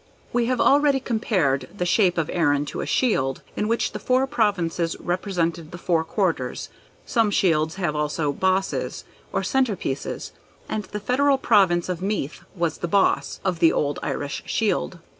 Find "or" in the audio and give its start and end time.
9.31-9.43